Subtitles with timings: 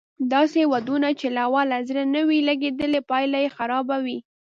[0.33, 4.17] داسې ودونه چې له اوله زړه نه وي لګېدلی پايله یې خرابه وي